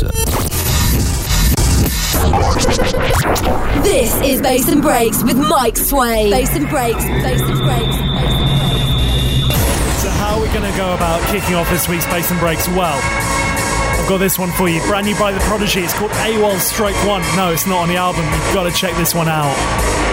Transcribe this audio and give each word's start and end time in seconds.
Producer. 0.00 0.30
This 3.82 4.14
is 4.22 4.40
Bass 4.40 4.68
and 4.68 4.82
Breaks 4.82 5.22
with 5.22 5.36
Mike 5.36 5.76
Sway. 5.76 6.30
Bass 6.30 6.54
and 6.56 6.68
Breaks, 6.68 7.04
Bass 7.04 7.40
and 7.40 7.58
Breaks. 7.58 7.96
So, 10.02 10.08
how 10.08 10.36
are 10.36 10.40
we 10.40 10.48
going 10.48 10.70
to 10.70 10.76
go 10.76 10.94
about 10.94 11.20
kicking 11.28 11.54
off 11.54 11.68
this 11.70 11.88
week's 11.88 12.06
Bass 12.06 12.30
and 12.30 12.40
Breaks? 12.40 12.68
Well, 12.68 12.98
I've 14.00 14.08
got 14.08 14.18
this 14.18 14.38
one 14.38 14.50
for 14.52 14.68
you. 14.68 14.80
Brand 14.82 15.06
new 15.06 15.18
by 15.18 15.32
The 15.32 15.40
Prodigy. 15.40 15.80
It's 15.80 15.94
called 15.94 16.12
AWOL 16.12 16.58
Strike 16.58 16.96
One. 17.06 17.22
No, 17.36 17.52
it's 17.52 17.66
not 17.66 17.80
on 17.80 17.88
the 17.88 17.96
album. 17.96 18.24
You've 18.24 18.54
got 18.54 18.64
to 18.64 18.72
check 18.72 18.96
this 18.96 19.14
one 19.14 19.28
out. 19.28 20.09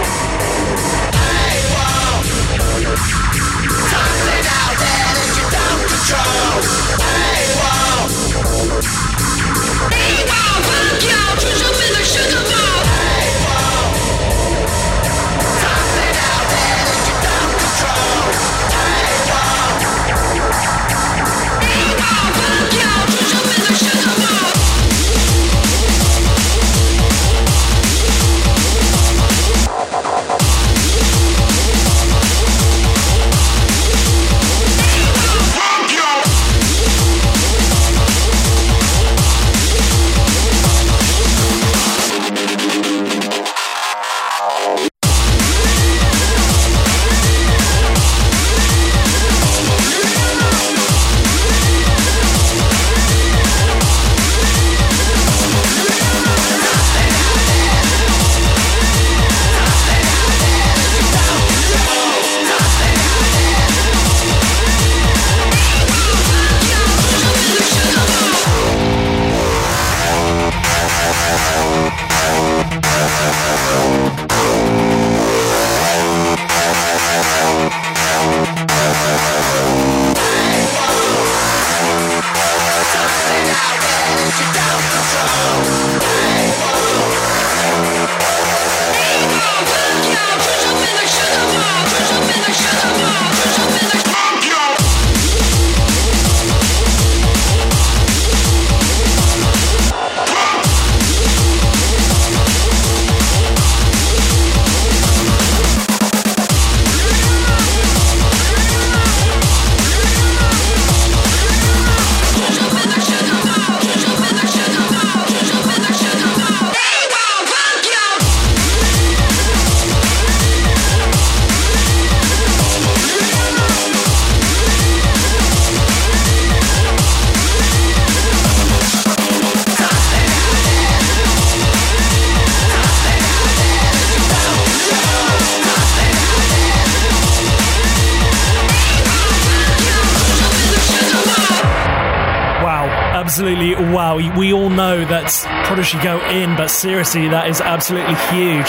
Prodigy 145.88 146.04
go 146.04 146.20
in, 146.30 146.56
but 146.56 146.68
seriously, 146.68 147.28
that 147.28 147.48
is 147.48 147.60
absolutely 147.60 148.14
huge. 148.30 148.66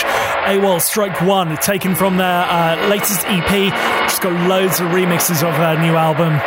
AWOL 0.47 0.81
Strike 0.81 1.21
One, 1.21 1.55
taken 1.57 1.95
from 1.95 2.17
their 2.17 2.45
uh, 2.45 2.87
latest 2.87 3.25
EP, 3.27 3.73
just 4.03 4.21
got 4.21 4.31
loads 4.47 4.79
of 4.79 4.87
remixes 4.87 5.43
of 5.43 5.53
their 5.57 5.77
new 5.79 5.95
album. 5.95 6.39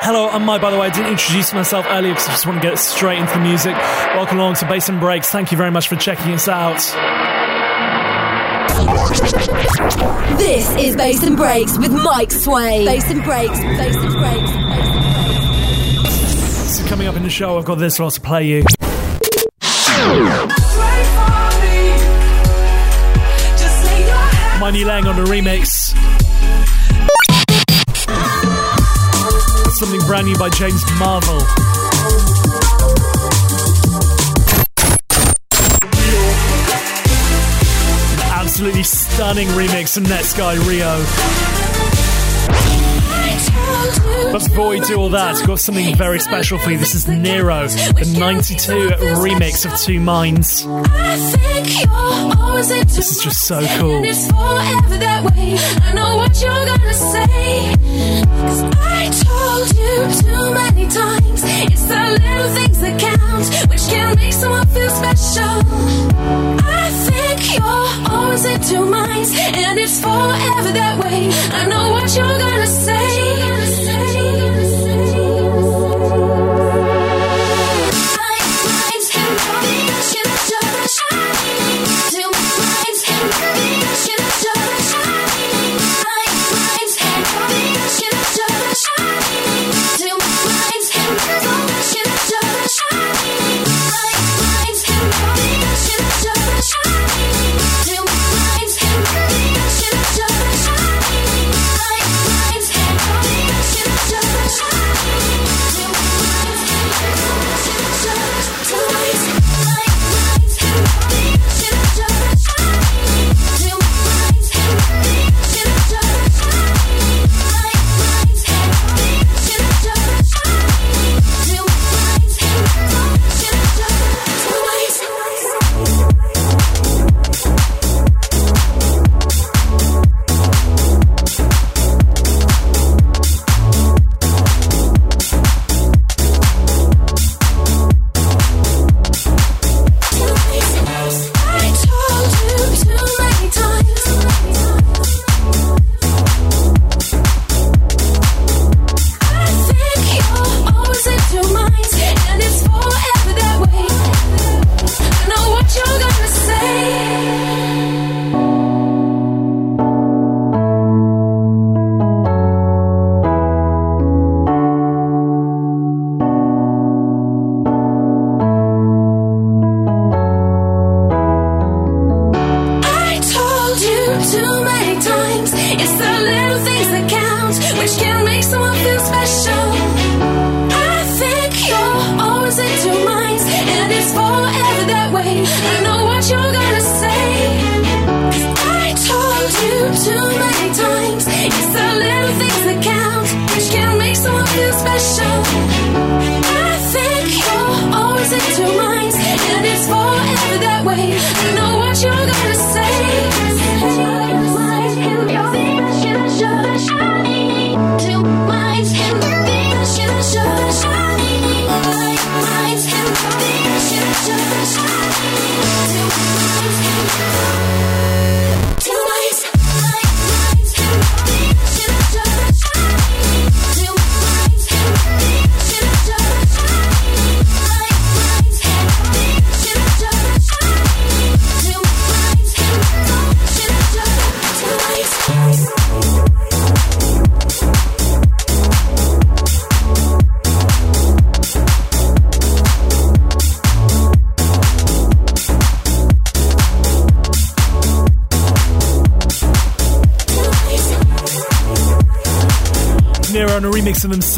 Hello, 0.00 0.28
I'm 0.28 0.44
Mike, 0.44 0.60
by 0.60 0.70
the 0.70 0.78
way. 0.78 0.86
I 0.86 0.90
didn't 0.90 1.10
introduce 1.10 1.52
myself 1.52 1.86
earlier 1.88 2.12
because 2.12 2.28
I 2.28 2.32
just 2.32 2.46
want 2.46 2.62
to 2.62 2.68
get 2.68 2.78
straight 2.78 3.18
into 3.18 3.32
the 3.32 3.40
music. 3.40 3.74
Welcome 4.14 4.38
along 4.38 4.54
to 4.56 4.68
Bass 4.68 4.88
and 4.88 5.00
Breaks. 5.00 5.30
Thank 5.30 5.50
you 5.50 5.58
very 5.58 5.72
much 5.72 5.88
for 5.88 5.96
checking 5.96 6.32
us 6.32 6.46
out. 6.46 6.78
This 10.38 10.70
is 10.76 10.94
Bass 10.94 11.24
and 11.24 11.36
Breaks 11.36 11.76
with 11.78 11.90
Mike 11.92 12.30
Sway. 12.30 12.84
Bass 12.84 13.10
and 13.10 13.24
Breaks, 13.24 13.58
Bass 13.58 13.96
and 13.96 14.12
Breaks. 14.12 14.50
So 16.76 16.86
coming 16.86 17.08
up 17.08 17.16
in 17.16 17.24
the 17.24 17.30
show, 17.30 17.58
I've 17.58 17.64
got 17.64 17.76
this 17.76 17.98
lot 17.98 18.12
to 18.12 18.20
play 18.20 18.46
you. 18.46 18.64
My 24.58 24.70
Nu 24.70 24.84
Leng 24.86 25.06
on 25.06 25.16
the 25.16 25.24
remix. 25.24 25.94
Something 29.76 30.00
brand 30.06 30.26
new 30.26 30.36
by 30.38 30.48
James 30.48 30.82
Marvel. 30.98 31.42
absolutely 38.30 38.82
stunning 38.82 39.46
remix 39.48 39.94
from 39.94 40.04
Netsky 40.04 40.66
Rio. 40.66 41.04
But 44.32 44.44
before 44.44 44.68
we 44.68 44.80
do 44.80 44.96
all 44.96 45.08
that, 45.10 45.36
I've 45.36 45.46
got 45.46 45.58
something 45.58 45.94
very 45.96 46.18
special 46.20 46.58
for 46.58 46.70
you. 46.70 46.78
This 46.78 46.94
is 46.94 47.08
Nero, 47.08 47.66
the 47.66 48.16
92 48.18 48.90
remix 49.22 49.64
of 49.64 49.74
Two 49.80 50.00
Minds. 50.00 50.64
This 52.94 53.10
is 53.10 53.22
just 53.22 53.44
so 53.46 53.60
cool. 53.78 54.04
I 54.04 55.92
know 55.94 56.16
what 56.16 56.40
you're 56.42 56.66
gonna 56.66 56.94
say. 56.94 57.72
I 58.80 59.10
told 59.24 59.68
you 59.78 59.94
too 60.20 60.44
many 60.52 60.86
times. 60.88 61.42
It's 61.72 61.84
the 61.86 62.00
little 62.20 62.50
things 62.54 62.78
that 62.80 63.00
count, 63.00 63.70
which 63.70 63.86
can 63.88 64.14
make 64.16 64.32
someone 64.34 64.66
feel 64.66 64.90
special. 64.90 65.62
I 66.68 66.90
think 67.06 67.38
you're 67.54 67.88
always 68.12 68.44
in 68.44 68.60
two 68.60 68.84
minds, 68.84 69.30
and 69.38 69.78
it's 69.78 70.00
forever 70.00 70.72
that 70.72 70.98
way. 71.02 71.30
I 71.32 71.66
know 71.66 71.92
what 71.92 72.14
you're 72.14 72.38
gonna 72.38 72.66
say. 72.66 73.77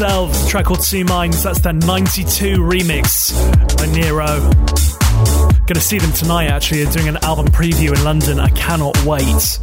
Themselves, 0.01 0.49
track 0.49 0.65
called 0.65 0.81
Two 0.81 1.05
Minds. 1.05 1.43
That's 1.43 1.59
their 1.59 1.73
92 1.73 2.57
remix 2.57 3.31
by 3.77 3.85
Nero. 3.85 4.25
Uh, 4.25 5.51
gonna 5.67 5.79
see 5.79 5.99
them 5.99 6.11
tonight 6.13 6.47
actually, 6.47 6.83
they're 6.83 6.93
doing 6.93 7.07
an 7.07 7.17
album 7.17 7.45
preview 7.49 7.95
in 7.95 8.03
London. 8.03 8.39
I 8.39 8.49
cannot 8.49 8.97
wait. 9.05 9.59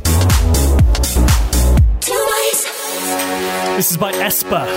This 3.74 3.90
is 3.90 3.96
by 3.96 4.12
Espa. 4.12 4.68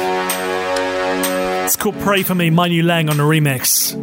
It's 1.66 1.76
called 1.76 2.00
Pray 2.00 2.24
For 2.24 2.34
Me, 2.34 2.50
My 2.50 2.68
Nu 2.68 2.82
Leng 2.82 3.12
on 3.12 3.20
a 3.20 3.24
remix. 3.24 4.01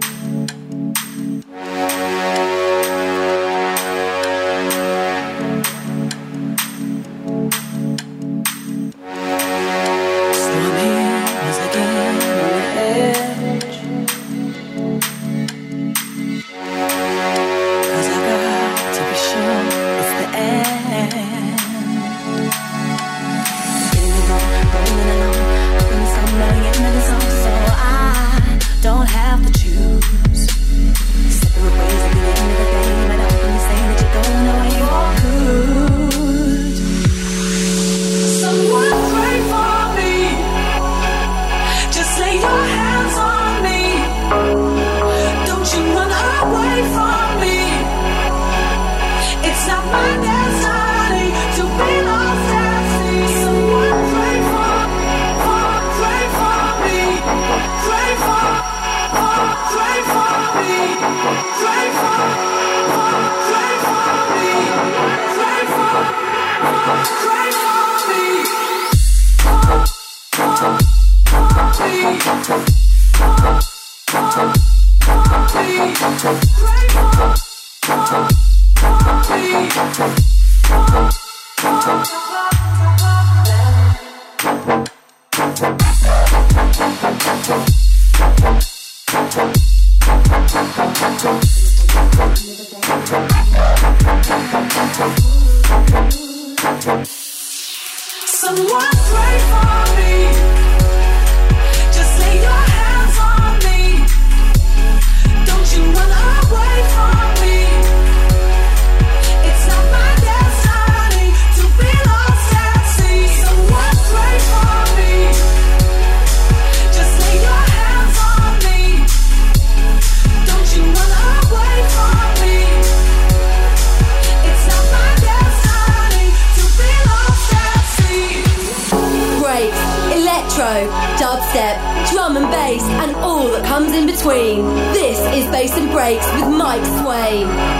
and 135.78 135.90
breaks 135.92 136.26
with 136.32 136.48
Mike 136.56 136.84
Swain. 137.00 137.77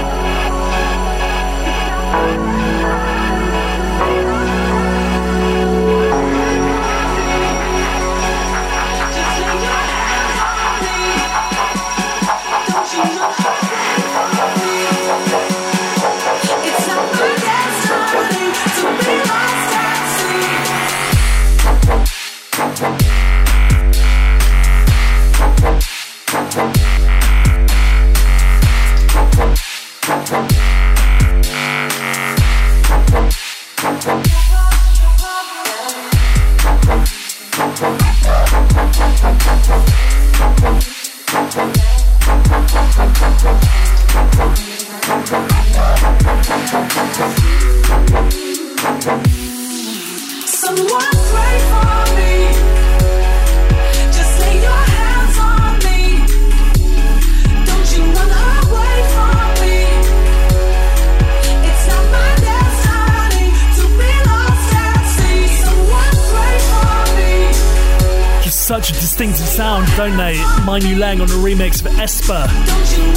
Nu 70.77 70.97
Leng 70.97 71.23
on 71.23 71.29
a 71.31 71.41
remix 71.43 71.85
of 71.85 71.91
Espa, 71.93 72.47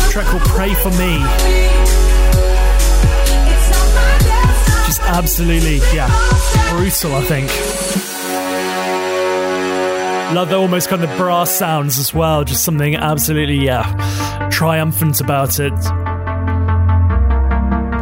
track 0.09 0.25
called 0.25 0.41
Pray 0.43 0.73
For 0.73 0.89
Me. 0.91 1.19
Just 4.85 5.01
absolutely, 5.01 5.77
yeah, 5.93 6.07
brutal, 6.71 7.13
I 7.13 7.21
think. 7.25 7.51
Love 10.33 10.49
the 10.49 10.55
almost 10.55 10.87
kind 10.87 11.03
of 11.03 11.09
brass 11.17 11.51
sounds 11.51 11.99
as 11.99 12.13
well, 12.13 12.45
just 12.45 12.63
something 12.63 12.95
absolutely, 12.95 13.57
yeah, 13.57 14.49
triumphant 14.49 15.19
about 15.19 15.59
it. 15.59 15.77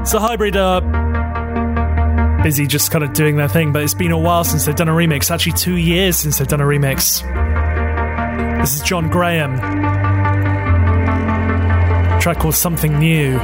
So 0.08 0.20
Hybrid 0.20 0.56
are 0.58 0.82
busy 2.44 2.68
just 2.68 2.92
kind 2.92 3.04
of 3.04 3.14
doing 3.14 3.36
their 3.36 3.50
thing, 3.50 3.74
but 3.74 3.82
it's 3.84 3.96
been 3.96 4.12
a 4.12 4.18
while 4.18 4.44
since 4.44 4.66
they've 4.66 4.76
done 4.76 4.90
a 4.90 4.94
remix. 4.94 5.32
Actually, 5.32 5.54
two 5.54 5.78
years 5.78 6.18
since 6.18 6.38
they've 6.38 6.48
done 6.48 6.62
a 6.62 6.66
remix. 6.66 7.26
This 8.60 8.76
is 8.76 8.82
John 8.82 9.08
Graham. 9.08 9.58
Track 12.20 12.40
called 12.40 12.56
Something 12.56 13.00
New. 13.00 13.40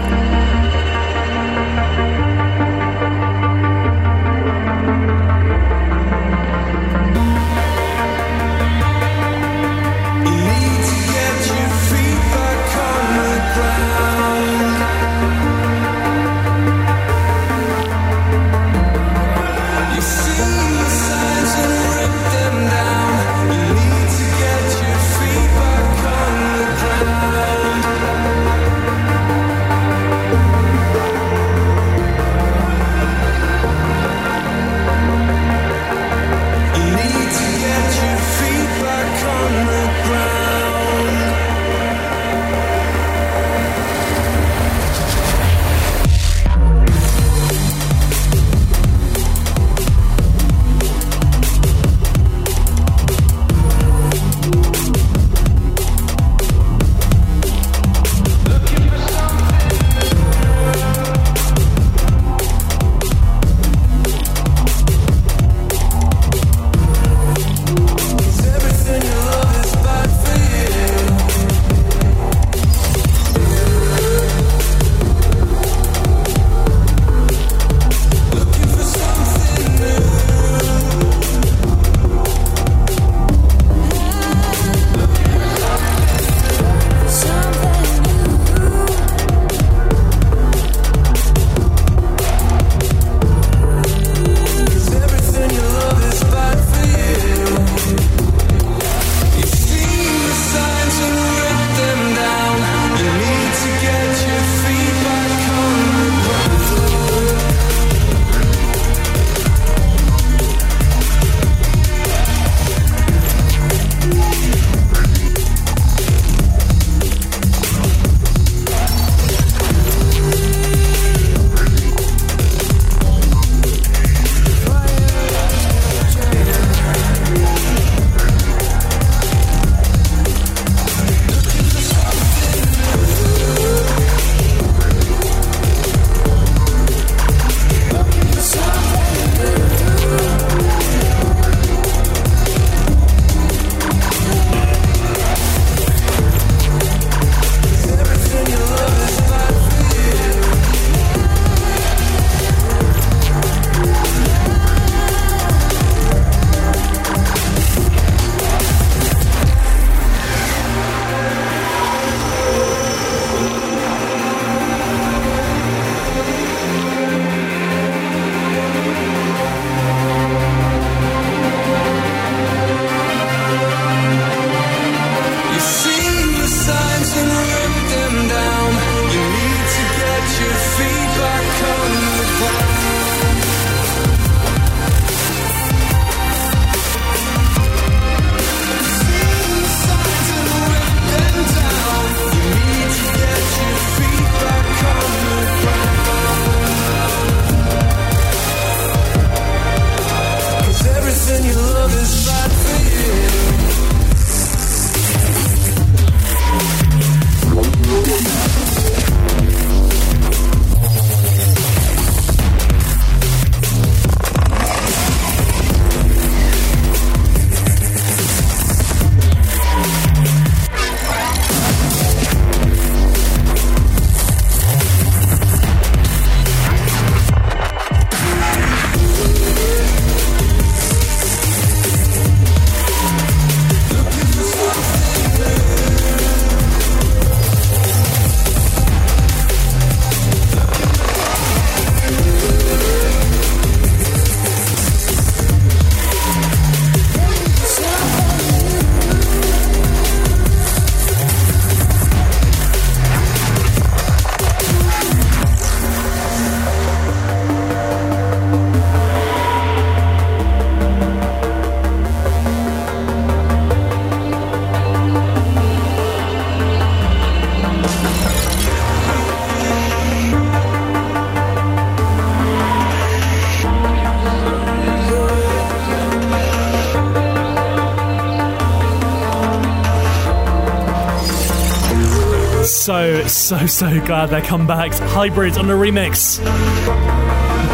So, 283.45 283.67
so, 283.67 284.03
glad 284.03 284.31
they 284.31 284.41
come 284.41 284.65
back. 284.65 284.91
Hybrid 284.93 285.59
on 285.59 285.67
the 285.67 285.75
remix. 285.75 286.39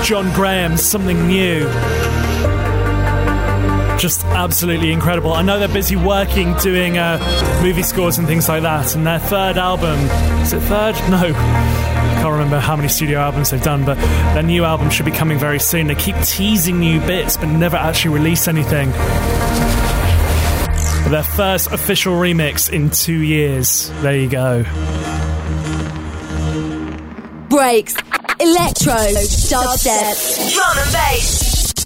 John 0.04 0.30
Graham, 0.34 0.76
something 0.76 1.28
new. 1.28 1.62
Just 3.98 4.26
absolutely 4.26 4.92
incredible. 4.92 5.32
I 5.32 5.44
know 5.44 5.60
they're 5.60 5.70
busy 5.70 5.96
working, 5.96 6.58
doing 6.58 6.98
uh, 6.98 7.20
movie 7.64 7.84
scores 7.84 8.18
and 8.18 8.28
things 8.28 8.50
like 8.50 8.64
that. 8.64 8.96
And 8.96 9.08
their 9.08 9.20
third 9.20 9.58
album, 9.58 9.98
is 10.42 10.52
it 10.52 10.60
third? 10.60 10.96
No. 11.10 11.32
Can't 11.32 12.34
remember 12.34 12.60
how 12.60 12.76
many 12.76 12.90
studio 12.90 13.20
albums 13.20 13.52
they've 13.52 13.64
done, 13.64 13.86
but 13.86 13.96
their 14.34 14.44
new 14.44 14.66
album 14.66 14.90
should 14.90 15.06
be 15.06 15.12
coming 15.12 15.40
very 15.40 15.60
soon. 15.60 15.88
They 15.88 15.96
keep 15.96 16.18
teasing 16.18 16.82
new 16.82 17.00
bits, 17.00 17.38
but 17.38 17.48
never 17.48 17.78
actually 17.78 18.14
release 18.16 18.50
anything. 18.50 18.92
Their 21.10 21.24
first 21.24 21.72
official 21.72 22.16
remix 22.16 22.70
in 22.70 22.90
two 22.90 23.22
years. 23.22 23.90
There 24.02 24.18
you 24.18 24.28
go. 24.30 24.66
Breaks, 27.62 27.94
electro, 28.40 28.96
dubstep, 28.96 30.52
drum 30.52 30.78
and 30.80 30.92
bass, 30.92 31.86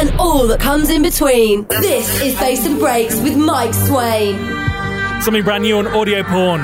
and 0.00 0.18
all 0.18 0.46
that 0.46 0.60
comes 0.60 0.88
in 0.88 1.02
between. 1.02 1.66
This 1.66 2.22
is 2.22 2.34
Bass 2.36 2.64
and 2.64 2.78
Breaks 2.78 3.20
with 3.20 3.36
Mike 3.36 3.74
Swain. 3.74 4.38
Something 5.20 5.42
brand 5.42 5.64
new 5.64 5.76
on 5.76 5.88
Audio 5.88 6.22
Porn. 6.22 6.62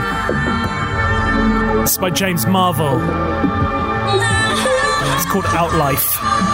It's 1.83 1.99
by 1.99 2.09
James 2.09 2.47
Marvel. 2.47 2.95
It's 5.16 5.27
called 5.27 5.44
Outlife. 5.44 6.54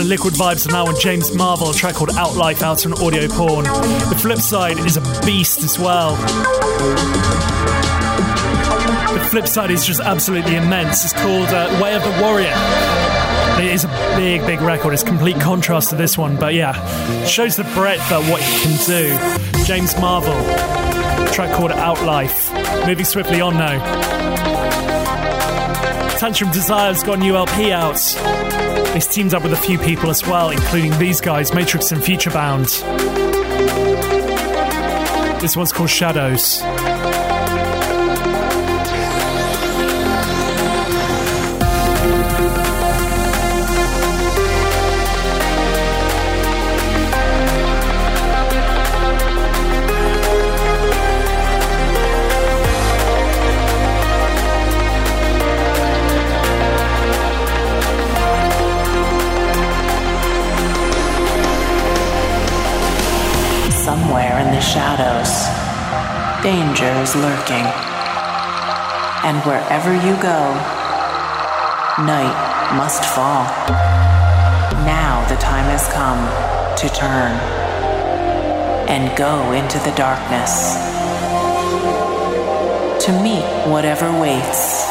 Kind 0.00 0.12
of 0.12 0.18
liquid 0.18 0.34
vibes 0.34 0.66
are 0.66 0.72
now 0.72 0.86
on 0.86 0.98
James 0.98 1.34
Marvel, 1.34 1.68
a 1.68 1.74
track 1.74 1.94
called 1.94 2.10
Outlife 2.10 2.62
out 2.62 2.86
on 2.86 2.94
Audio 3.04 3.28
Porn. 3.28 3.64
The 3.64 4.16
flip 4.18 4.38
side 4.38 4.78
is 4.78 4.96
a 4.96 5.02
beast 5.26 5.62
as 5.62 5.78
well. 5.78 6.16
The 9.12 9.28
flip 9.30 9.46
side 9.46 9.70
is 9.70 9.84
just 9.84 10.00
absolutely 10.00 10.56
immense. 10.56 11.04
It's 11.04 11.12
called 11.12 11.48
uh, 11.48 11.78
Way 11.82 11.94
of 11.94 12.02
the 12.02 12.22
Warrior. 12.22 12.54
It 13.62 13.74
is 13.74 13.84
a 13.84 13.88
big, 14.16 14.46
big 14.46 14.62
record. 14.62 14.94
It's 14.94 15.02
complete 15.02 15.38
contrast 15.38 15.90
to 15.90 15.96
this 15.96 16.16
one, 16.16 16.36
but 16.36 16.54
yeah, 16.54 16.72
shows 17.26 17.56
the 17.56 17.64
breadth 17.74 18.10
of 18.10 18.30
what 18.30 18.40
he 18.40 18.62
can 18.62 18.86
do. 18.86 19.64
James 19.64 19.94
Marvel, 20.00 20.32
track 21.34 21.54
called 21.54 21.72
Outlife. 21.72 22.86
Moving 22.86 23.04
swiftly 23.04 23.42
on 23.42 23.54
now. 23.54 23.78
Tantrum 26.16 26.50
Desire's 26.52 27.02
got 27.02 27.18
a 27.18 27.20
new 27.20 27.36
LP 27.36 27.72
out. 27.72 28.00
It's 28.92 29.06
teamed 29.06 29.34
up 29.34 29.42
with 29.42 29.52
a 29.52 29.56
few 29.56 29.78
people 29.78 30.10
as 30.10 30.26
well, 30.26 30.50
including 30.50 30.98
these 30.98 31.20
guys, 31.20 31.54
Matrix 31.54 31.92
and 31.92 32.02
Futurebound. 32.02 32.68
This 35.40 35.56
one's 35.56 35.72
called 35.72 35.90
Shadows. 35.90 36.58
shadows, 36.58 36.89
danger 66.42 66.88
is 67.02 67.14
lurking. 67.14 67.66
And 69.28 69.36
wherever 69.44 69.92
you 69.92 70.16
go, 70.22 70.54
night 72.00 72.72
must 72.74 73.04
fall. 73.04 73.44
Now 74.86 75.26
the 75.28 75.36
time 75.36 75.66
has 75.66 75.86
come 75.92 76.24
to 76.78 76.88
turn 76.94 77.32
and 78.88 79.14
go 79.18 79.52
into 79.52 79.78
the 79.80 79.92
darkness 79.96 80.74
to 83.04 83.12
meet 83.22 83.44
whatever 83.70 84.10
waits. 84.18 84.88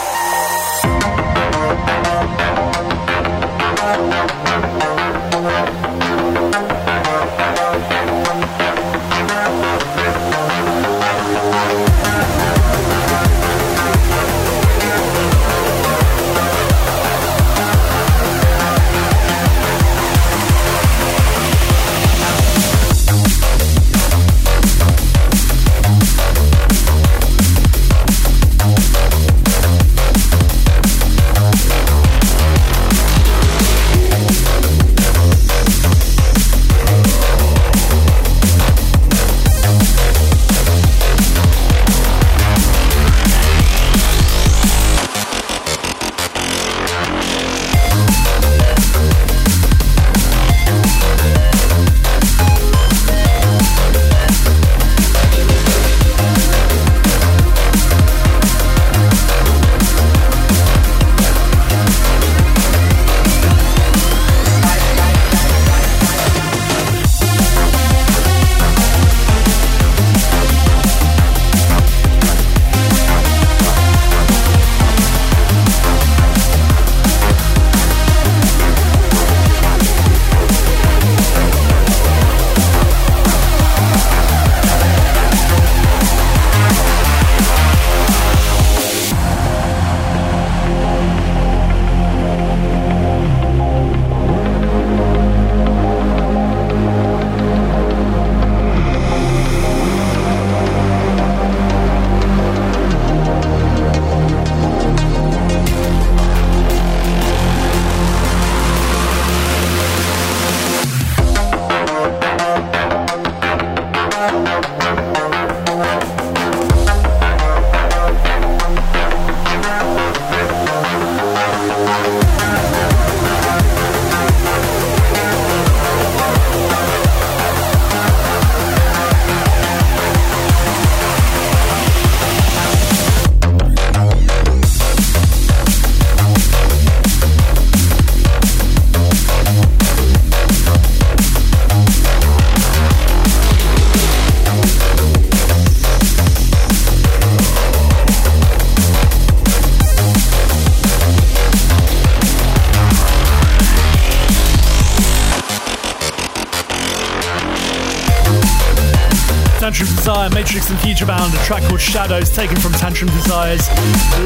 And 160.69 160.77
Futurebound, 160.79 161.33
a 161.33 161.43
track 161.45 161.63
called 161.63 161.81
Shadows, 161.81 162.29
taken 162.29 162.55
from 162.57 162.73
Tantrum 162.73 163.09
Desire's 163.09 163.67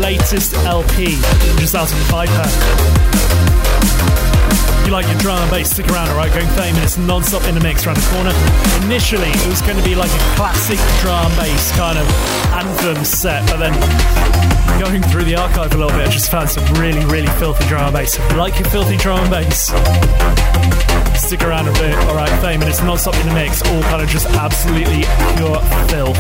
latest 0.02 0.54
LP, 0.66 1.16
just 1.56 1.74
out 1.74 1.90
of 1.90 1.98
the 1.98 2.04
Viper. 2.12 2.44
You 4.86 4.92
like 4.92 5.08
your 5.08 5.18
drum 5.20 5.40
and 5.40 5.50
bass, 5.50 5.72
stick 5.72 5.88
around, 5.88 6.10
alright? 6.10 6.34
Going 6.34 6.48
30 6.48 6.74
minutes 6.74 6.98
non-stop 6.98 7.48
in 7.48 7.56
the 7.56 7.62
mix 7.62 7.88
around 7.88 7.96
the 7.96 8.08
corner. 8.12 8.36
Initially, 8.84 9.30
it 9.32 9.48
was 9.48 9.62
going 9.62 9.78
to 9.78 9.84
be 9.84 9.96
like 9.96 10.12
a 10.12 10.20
classic 10.36 10.80
drum 11.00 11.32
bass 11.40 11.72
kind 11.78 11.98
of 11.98 12.06
anthem 12.64 13.04
set, 13.04 13.46
but 13.50 13.58
then 13.58 13.74
going 14.80 15.02
through 15.04 15.26
the 15.26 15.36
archive 15.36 15.74
a 15.74 15.78
little 15.78 15.92
bit, 15.92 16.08
I 16.08 16.12
just 16.12 16.32
found 16.32 16.50
some 16.50 16.64
really, 16.76 17.04
really 17.06 17.28
filthy 17.40 17.66
drum 17.68 17.86
and 17.86 17.94
bass. 17.94 18.20
Like 18.36 18.60
your 18.60 18.70
filthy 18.70 18.98
drum 18.98 19.20
and 19.20 19.30
bass, 19.30 19.72
Stick 21.20 21.44
around 21.44 21.68
a 21.68 21.74
bit. 21.74 21.96
All 22.08 22.16
right, 22.16 22.30
Fame, 22.42 22.62
and 22.62 22.70
it's 22.70 22.82
not 22.82 23.00
something 23.00 23.22
in 23.22 23.30
the 23.30 23.34
mix. 23.34 23.62
All 23.64 23.82
kind 23.84 24.02
of 24.02 24.10
just 24.10 24.28
absolutely 24.28 25.04
pure 25.36 25.60
filth. 25.90 26.18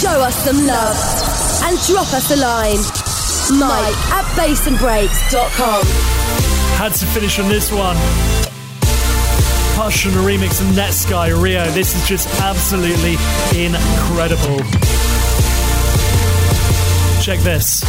Show 0.00 0.20
us 0.20 0.36
some 0.44 0.66
love 0.66 0.96
and 1.64 1.78
drop 1.86 2.12
us 2.12 2.30
a 2.30 2.36
line. 2.36 2.78
Mike 3.58 3.96
at 4.10 4.24
bassandbreaks.com. 4.36 6.13
Had 6.84 6.92
to 6.96 7.06
finish 7.06 7.38
on 7.38 7.48
this 7.48 7.72
one. 7.72 7.96
Passion 9.74 10.10
remix 10.10 10.60
of 10.60 10.66
Netsky 10.76 11.42
Rio. 11.42 11.64
This 11.70 11.96
is 11.96 12.06
just 12.06 12.28
absolutely 12.42 13.12
incredible. 13.58 14.58
Check 17.22 17.40
this. 17.40 17.82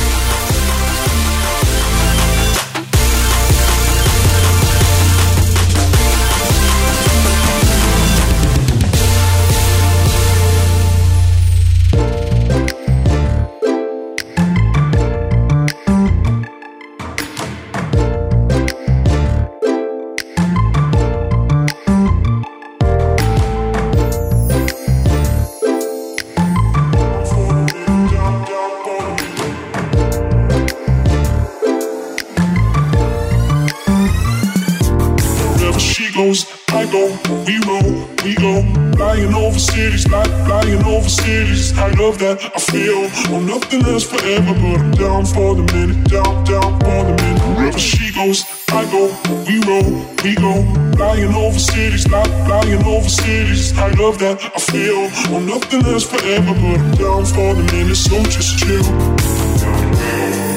Down 45.26 45.34
for 45.34 45.56
the 45.56 45.74
minute, 45.74 46.10
down, 46.10 46.44
down 46.44 46.80
for 46.80 47.04
the 47.04 47.24
minute. 47.24 47.58
Wherever 47.58 47.80
she 47.80 48.14
goes, 48.14 48.46
I 48.70 48.86
go, 48.92 49.08
we 49.48 49.60
roll, 49.66 50.06
we 50.24 50.36
go. 50.36 50.64
Flying 50.96 51.34
over 51.34 51.60
cities, 51.60 52.08
like 52.10 52.30
flying 52.46 52.84
over 52.84 53.10
cities. 53.10 53.78
I 53.78 53.90
love 53.92 54.20
that 54.20 54.44
I 54.44 54.60
feel. 54.60 55.10
Oh, 55.34 55.40
nothing 55.40 55.82
lasts 55.82 56.10
forever, 56.10 56.54
but 56.54 56.80
I'm 56.80 56.92
down 56.96 57.26
for 57.26 57.54
the 57.56 57.64
minute, 57.72 57.96
so 57.96 58.22
just 58.24 58.60
chill. 58.60 60.55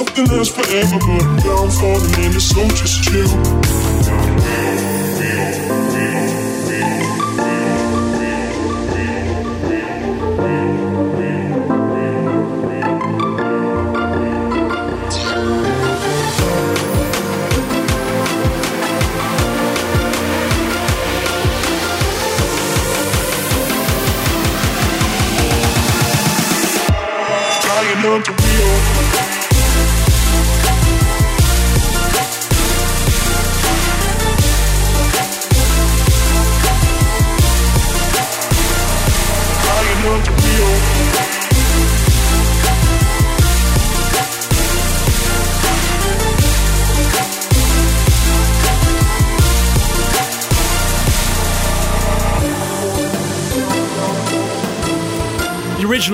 Nothing 0.00 0.26
lasts 0.36 0.54
forever, 0.54 0.98
but 0.98 1.46
I'm 1.46 1.70
for 1.70 2.00
the 2.00 2.08
minute, 2.16 2.40
so 2.40 2.66
just 2.68 3.04
chill. 3.04 5.09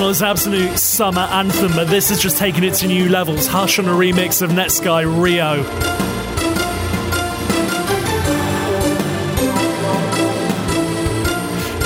Is 0.04 0.22
absolute 0.22 0.78
summer 0.78 1.22
anthem, 1.22 1.72
but 1.72 1.88
this 1.88 2.10
is 2.10 2.20
just 2.20 2.36
taking 2.36 2.62
it 2.64 2.74
to 2.74 2.86
new 2.86 3.08
levels. 3.08 3.46
Hush 3.46 3.78
on 3.78 3.86
a 3.86 3.92
remix 3.92 4.42
of 4.42 4.50
Netsky 4.50 5.04
Rio. 5.22 5.62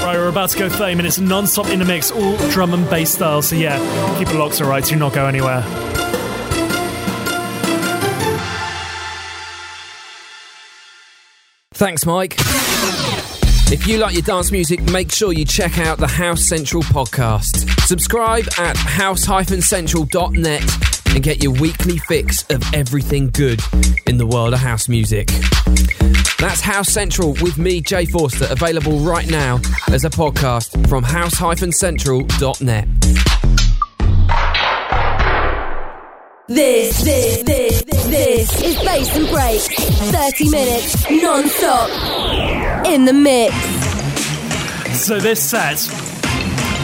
Right, 0.05 0.17
we're 0.19 0.29
about 0.29 0.51
to 0.51 0.59
go 0.59 0.69
30 0.69 0.97
minutes 0.97 1.19
non-stop 1.19 1.69
in 1.69 1.79
the 1.79 1.85
mix, 1.85 2.11
all 2.11 2.37
drum 2.51 2.75
and 2.75 2.89
bass 2.91 3.13
style. 3.13 3.43
So 3.43 3.55
yeah, 3.55 3.79
keep 4.19 4.29
it 4.29 4.37
locked, 4.37 4.61
alright. 4.61 4.85
Do 4.85 4.97
not 4.97 5.15
go 5.15 5.27
anywhere. 5.27 5.63
Thanks, 11.73 12.05
Mike. 12.05 12.37
If 13.73 13.87
you 13.87 13.99
like 13.99 14.15
your 14.15 14.23
dance 14.23 14.51
music, 14.51 14.83
make 14.91 15.13
sure 15.13 15.33
you 15.33 15.45
check 15.45 15.79
out 15.79 15.99
the 15.99 16.09
House 16.09 16.49
Central 16.49 16.83
podcast. 16.83 17.71
Subscribe 17.87 18.45
at 18.59 18.77
house-central.net 18.77 20.63
and 21.15 21.23
get 21.23 21.41
your 21.41 21.53
weekly 21.53 21.99
fix 21.99 22.43
of 22.51 22.65
everything 22.75 23.31
good 23.31 23.61
in 24.09 24.19
the 24.19 24.27
world 24.27 24.55
of 24.55 24.59
house 24.59 24.89
music. 24.89 25.29
That's 26.39 26.61
House 26.61 26.89
Central 26.89 27.35
with 27.35 27.59
me, 27.59 27.81
Jay 27.81 28.07
Forster, 28.07 28.49
available 28.51 28.99
right 28.99 29.31
now 29.31 29.61
as 29.89 30.05
a 30.05 30.11
podcast 30.11 30.89
from 30.89 31.05
house-central.net. 31.05 32.89
This, 36.51 37.03
this, 37.03 37.45
this, 37.45 37.83
this 37.85 38.63
is 38.63 38.75
Bass 38.83 39.17
and 39.17 39.29
Break. 39.29 39.61
30 39.61 40.51
minutes 40.51 41.09
non-stop 41.09 42.87
in 42.87 43.05
the 43.05 43.13
mix. 43.13 43.55
So 45.01 45.21
this 45.21 45.41
set 45.41 45.79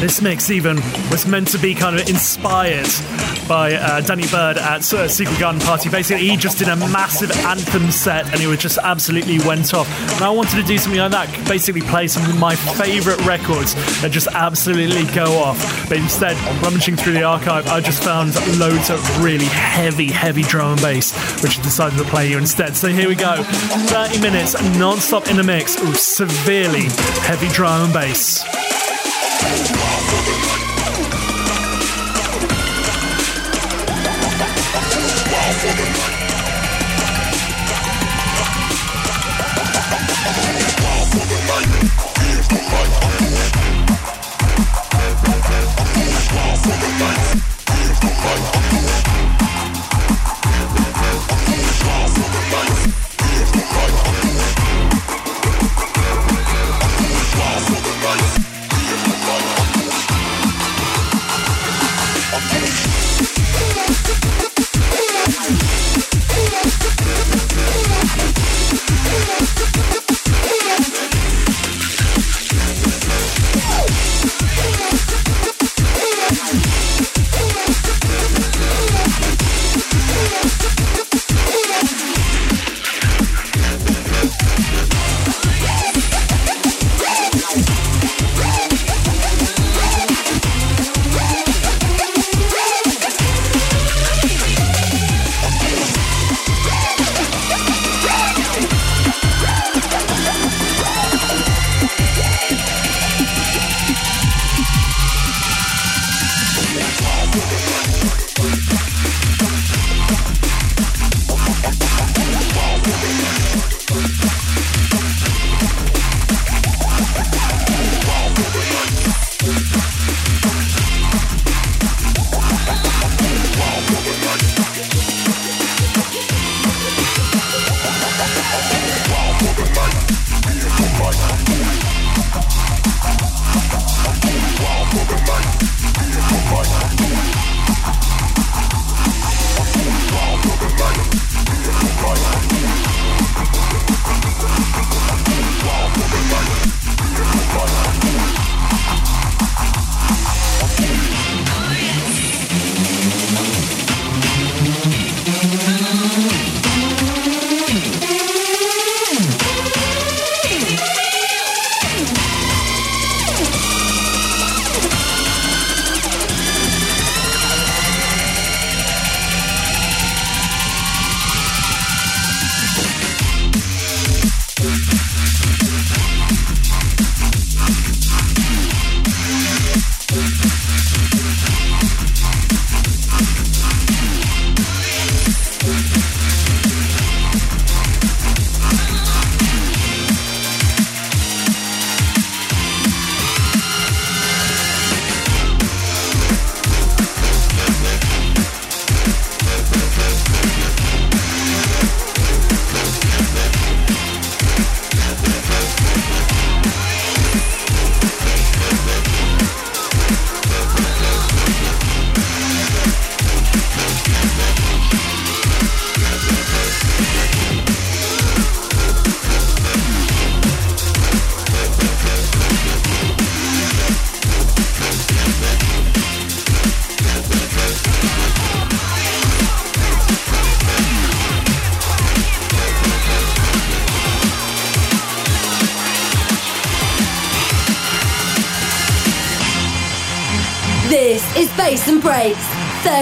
this 0.01 0.21
mix 0.21 0.51
even 0.51 0.77
was 1.11 1.27
meant 1.27 1.49
to 1.49 1.59
be 1.59 1.75
kind 1.75 1.99
of 1.99 2.09
inspired 2.09 2.87
by 3.49 3.75
uh, 3.75 4.01
Danny 4.01 4.27
Byrd 4.27 4.59
at 4.59 4.93
uh, 4.93 5.09
Secret 5.09 5.39
Garden 5.39 5.61
Party. 5.61 5.89
Basically, 5.89 6.29
he 6.29 6.37
just 6.37 6.59
did 6.59 6.69
a 6.69 6.77
massive 6.77 7.31
anthem 7.47 7.91
set 7.91 8.27
and 8.33 8.41
it 8.41 8.61
just 8.61 8.79
absolutely 8.79 9.39
went 9.41 9.73
off. 9.75 9.89
And 10.17 10.25
I 10.25 10.31
wanted 10.31 10.57
to 10.57 10.63
do 10.63 10.79
something 10.79 11.01
like 11.01 11.13
that, 11.13 11.49
basically 11.49 11.83
play 11.83 12.09
some 12.09 12.29
of 12.29 12.39
my 12.39 12.55
favourite 12.55 13.25
records 13.25 13.75
that 14.03 14.11
just 14.11 14.29
absolutely 14.29 15.05
go 15.15 15.39
off. 15.39 15.89
But 15.89 15.99
instead, 15.99 16.37
rummaging 16.63 16.97
through 16.97 17.15
the 17.15 17.23
archive, 17.23 17.67
I 17.69 17.81
just 17.81 18.03
found 18.03 18.35
loads 18.59 18.91
of 18.91 19.25
really 19.25 19.47
heavy, 19.47 20.11
heavy 20.11 20.43
drum 20.43 20.73
and 20.73 20.81
bass, 20.83 21.13
which 21.43 21.59
I 21.59 21.63
decided 21.63 21.99
to 21.99 22.05
play 22.05 22.29
you 22.31 22.39
instead. 22.39 22.77
So 22.77 22.89
here 22.89 23.09
we 23.09 23.15
go 23.15 23.43
30 23.43 24.21
minutes 24.21 24.61
non 24.79 24.99
stop 24.99 25.29
in 25.29 25.37
the 25.37 25.45
mix 25.45 25.81
of 25.81 25.97
severely 25.97 26.85
heavy 27.23 27.49
drum 27.49 27.85
and 27.85 27.93
bass. 27.93 28.76
This 29.49 30.56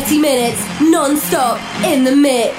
30 0.04 0.20
minutes 0.20 0.80
non-stop 0.82 1.58
in 1.82 2.04
the 2.04 2.14
mix. 2.14 2.53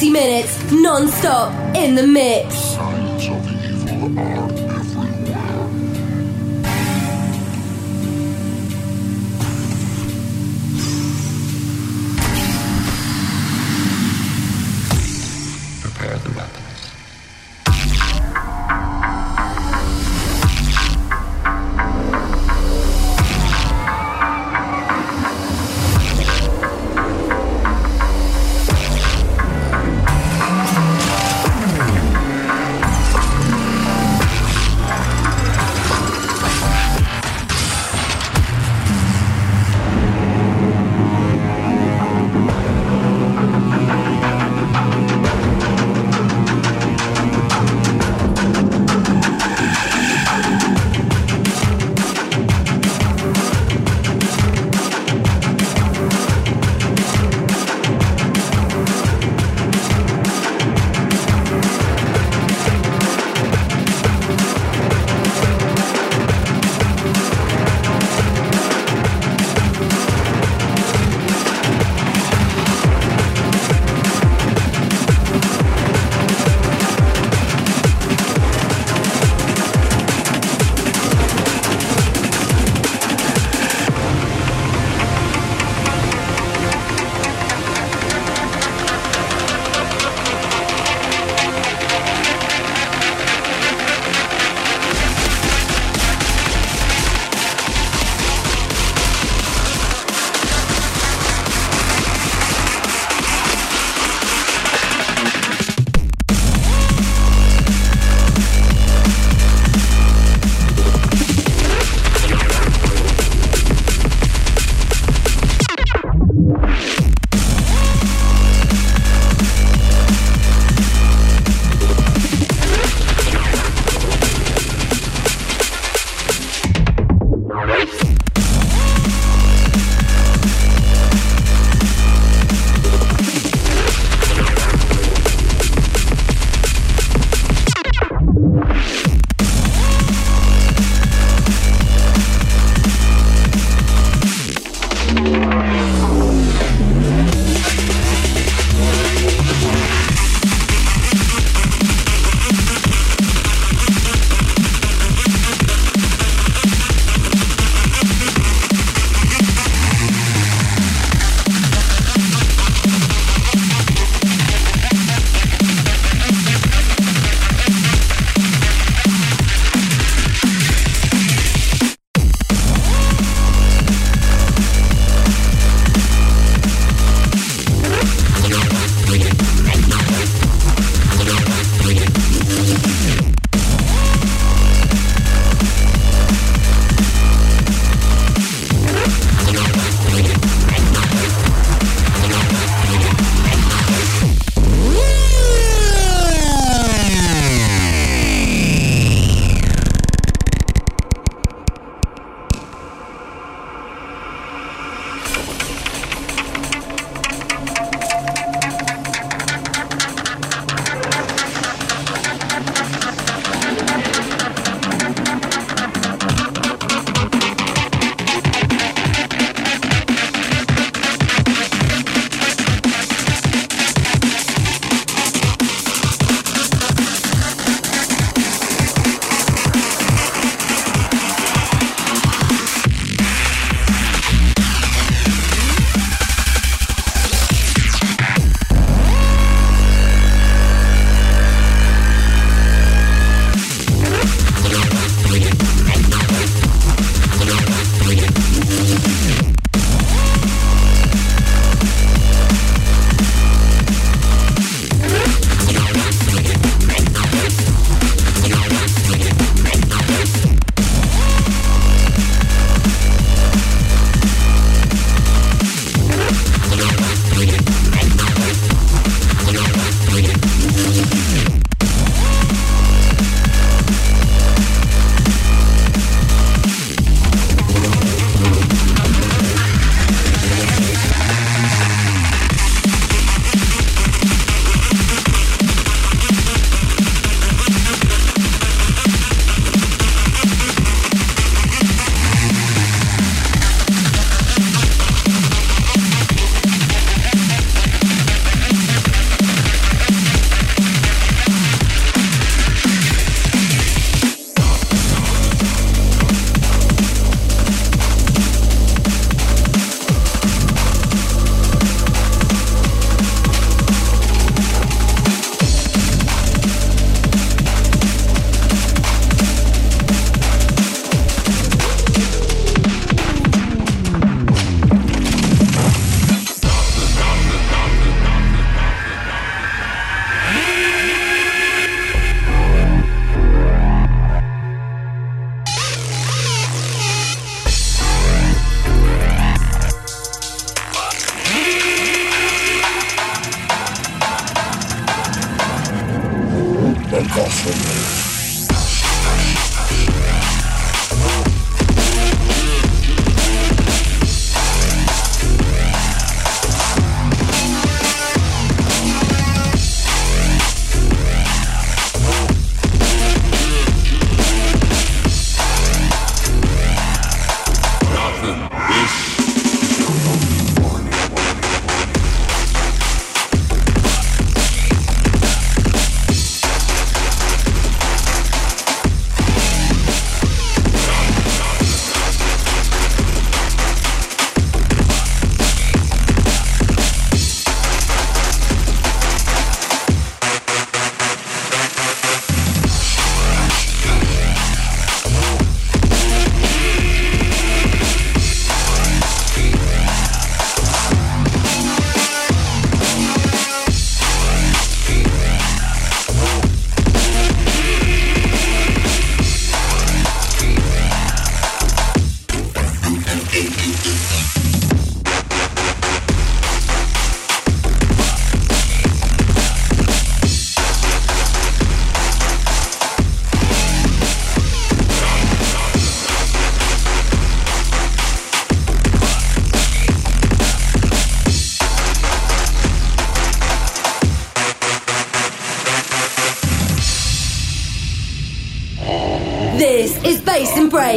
30 0.00 0.12
minutes 0.12 0.72
non 0.72 1.08
stop 1.08 1.52
in 1.76 1.94
the 1.94 2.06
mix. 2.06 2.59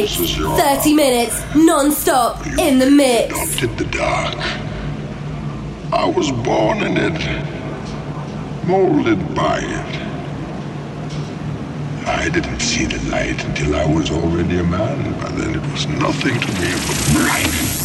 30 0.06 0.94
minutes 0.94 1.42
non-stop 1.54 2.46
in 2.58 2.78
the 2.78 2.90
mix. 2.90 3.32
Adopted 3.34 3.78
the 3.78 3.84
dark. 3.86 4.36
I 5.92 6.04
was 6.04 6.30
born 6.30 6.82
in 6.82 6.96
it, 6.98 8.66
molded 8.66 9.34
by 9.34 9.60
it. 9.60 10.04
I 12.06 12.28
didn't 12.28 12.60
see 12.60 12.84
the 12.84 13.02
light 13.10 13.42
until 13.46 13.76
I 13.76 13.86
was 13.86 14.10
already 14.10 14.58
a 14.58 14.64
man. 14.64 15.18
but 15.20 15.36
then 15.36 15.54
it 15.54 15.72
was 15.72 15.86
nothing 15.86 16.38
to 16.38 16.52
me 16.60 16.70
but 16.86 17.24
life. 17.24 17.83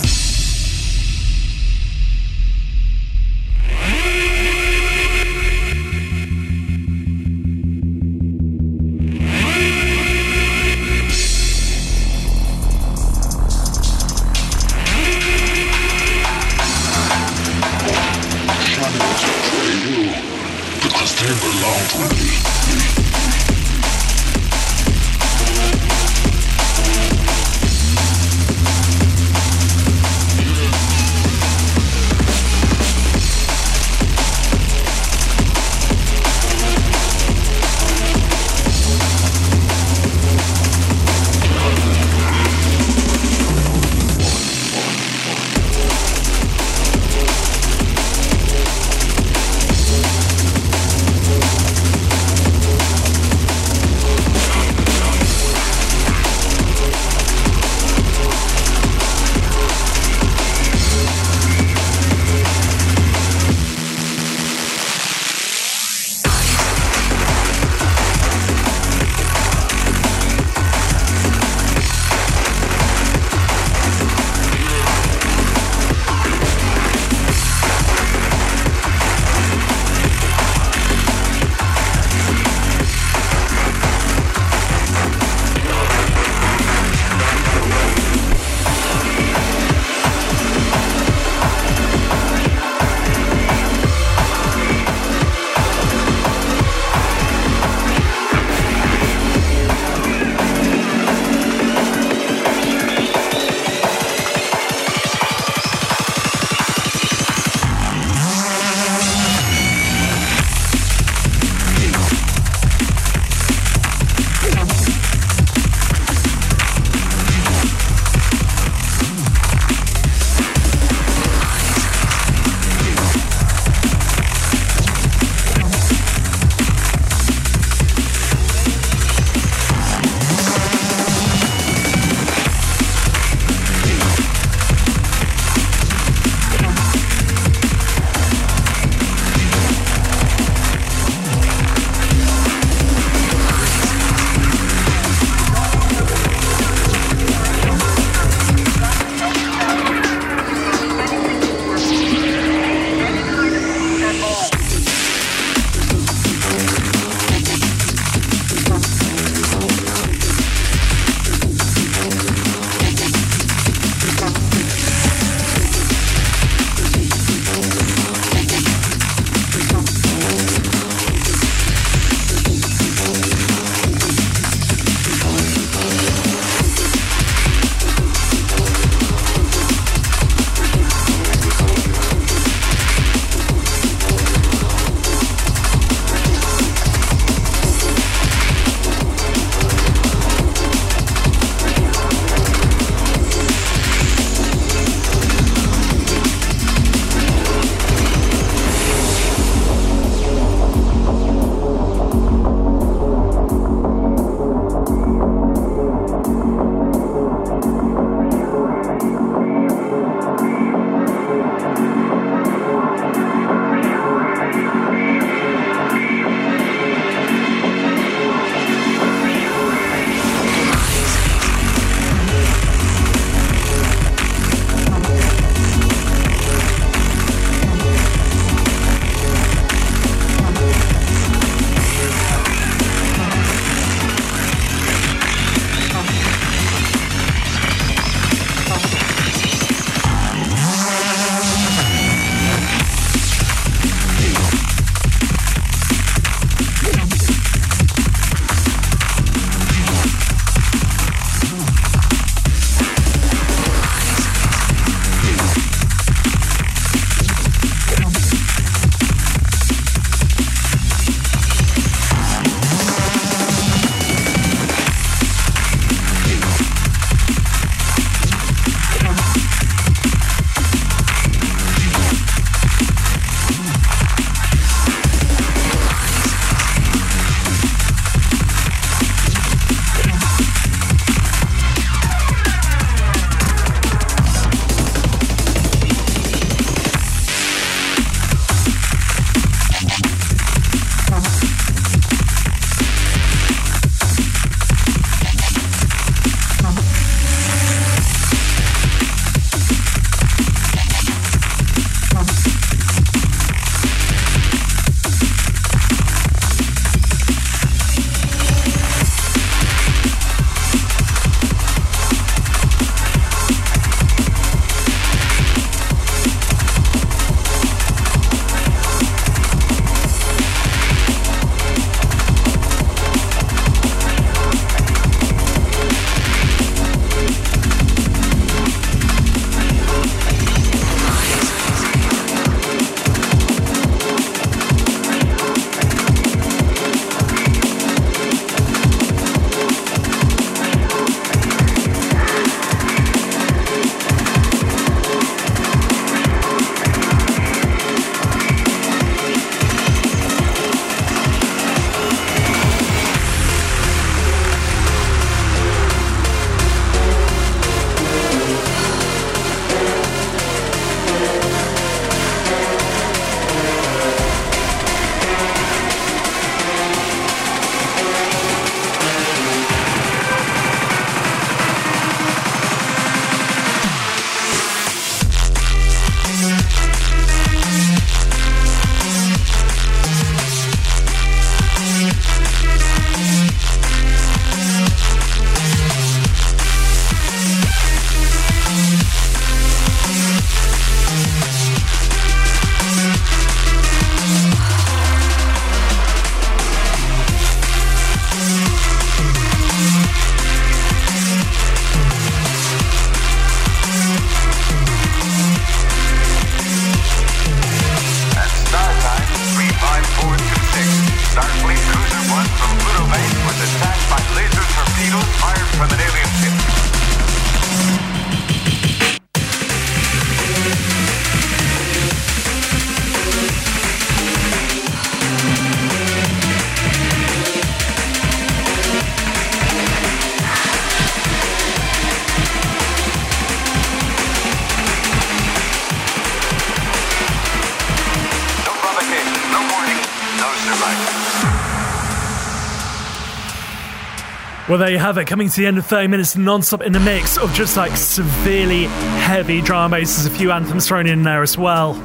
Well, 444.69 444.77
there 444.77 444.91
you 444.91 444.99
have 444.99 445.17
it. 445.17 445.25
Coming 445.25 445.49
to 445.49 445.55
the 445.55 445.65
end 445.65 445.79
of 445.79 445.87
30 445.87 446.09
minutes 446.09 446.35
non-stop 446.37 446.83
in 446.83 446.93
the 446.93 446.99
mix 446.99 447.39
of 447.39 447.51
just 447.55 447.75
like 447.75 447.97
severely 447.97 448.83
heavy 448.83 449.61
drum 449.61 449.91
and 449.91 450.01
bass. 450.01 450.17
There's 450.17 450.27
a 450.27 450.37
few 450.37 450.51
anthems 450.51 450.87
thrown 450.87 451.07
in 451.07 451.23
there 451.23 451.41
as 451.41 451.57
well. 451.57 451.95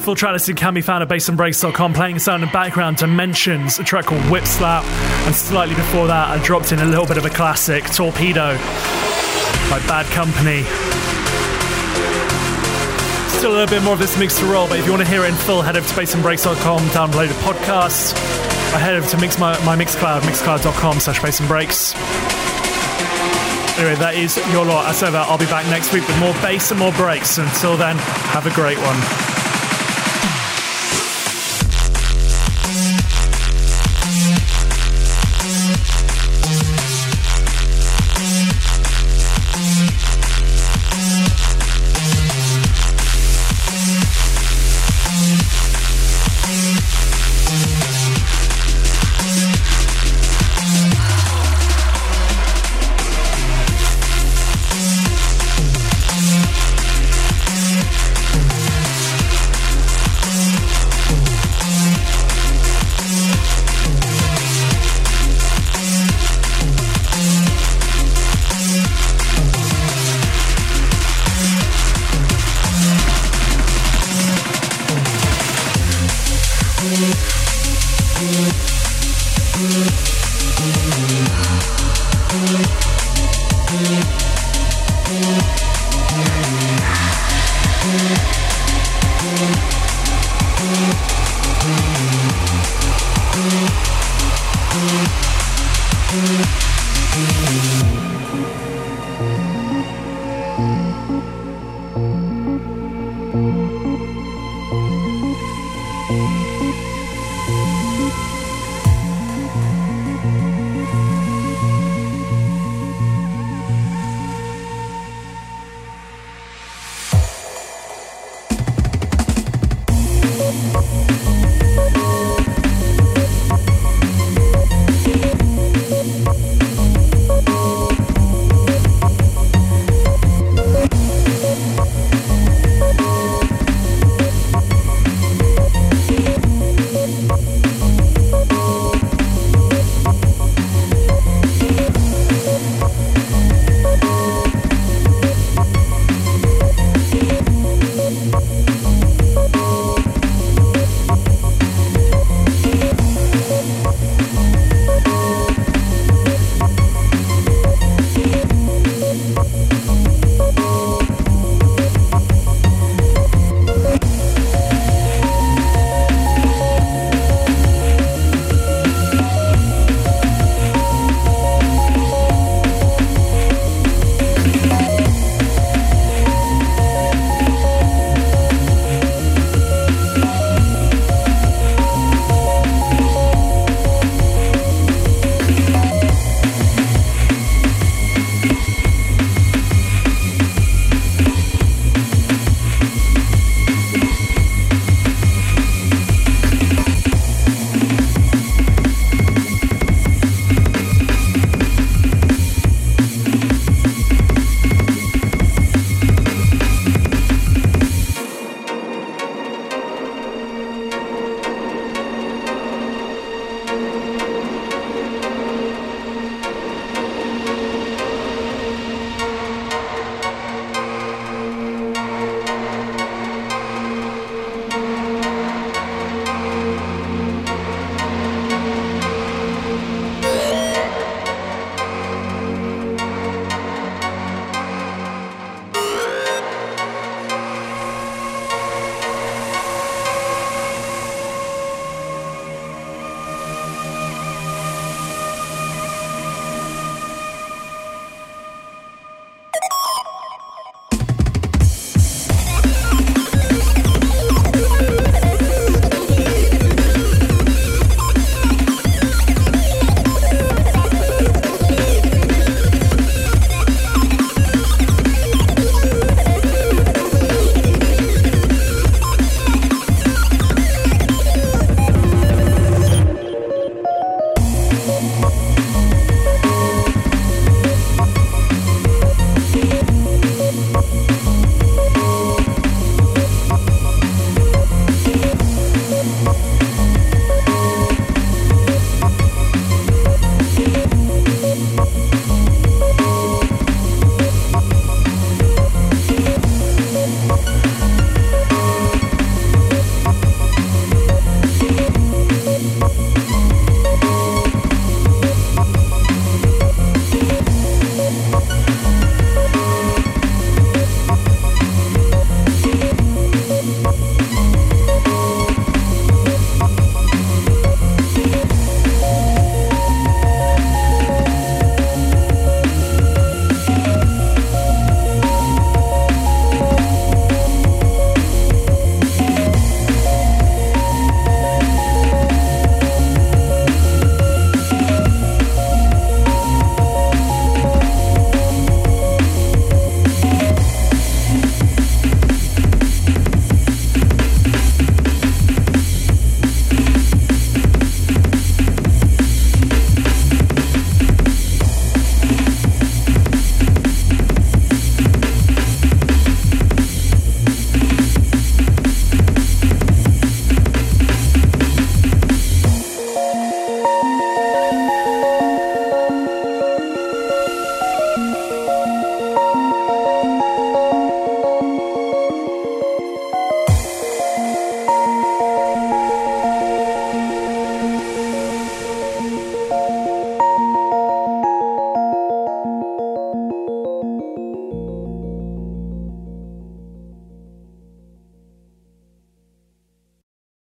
Full 0.00 0.16
track 0.16 0.32
listing 0.32 0.56
can 0.56 0.74
be 0.74 0.80
found 0.80 1.04
at 1.04 1.08
bassandbreaks.com. 1.08 1.94
Playing 1.94 2.18
sound 2.18 2.42
in 2.42 2.48
the 2.48 2.52
background, 2.52 2.96
Dimensions, 2.96 3.78
a 3.78 3.84
track 3.84 4.06
called 4.06 4.28
Whip 4.28 4.44
Slap. 4.46 4.84
And 5.26 5.34
slightly 5.34 5.76
before 5.76 6.08
that, 6.08 6.28
I 6.28 6.44
dropped 6.44 6.72
in 6.72 6.80
a 6.80 6.84
little 6.84 7.06
bit 7.06 7.18
of 7.18 7.24
a 7.24 7.30
classic, 7.30 7.84
Torpedo, 7.92 8.56
by 9.70 9.80
Bad 9.86 10.06
Company. 10.06 10.64
Still 13.38 13.52
a 13.52 13.56
little 13.58 13.74
bit 13.74 13.84
more 13.84 13.94
of 13.94 14.00
this 14.00 14.18
mix 14.18 14.40
to 14.40 14.46
roll, 14.46 14.66
but 14.66 14.80
if 14.80 14.86
you 14.86 14.90
want 14.90 15.04
to 15.04 15.08
hear 15.08 15.22
it 15.22 15.28
in 15.28 15.34
full, 15.34 15.62
head 15.62 15.76
over 15.76 15.86
to 15.86 15.94
bassandbreaks.com, 15.94 16.80
download 16.88 17.28
the 17.28 17.34
podcast. 17.34 18.53
Head 18.78 18.96
over 18.96 19.08
to 19.08 19.18
mix 19.18 19.38
my, 19.38 19.52
my 19.64 19.76
Mixcloud, 19.76 20.20
mixcloud.com 20.22 21.00
slash 21.00 21.22
bass 21.22 21.40
and 21.40 21.48
breaks. 21.48 21.94
Anyway, 23.76 23.96
that 23.96 24.14
is 24.14 24.36
your 24.52 24.64
lot. 24.64 24.86
As 24.86 25.02
ever, 25.02 25.16
I'll 25.16 25.38
be 25.38 25.46
back 25.46 25.66
next 25.66 25.92
week 25.92 26.06
with 26.06 26.18
more 26.20 26.34
bass 26.34 26.70
and 26.70 26.78
more 26.78 26.92
breaks. 26.92 27.38
Until 27.38 27.76
then, 27.76 27.96
have 27.98 28.46
a 28.46 28.54
great 28.54 28.78
one. 28.78 29.33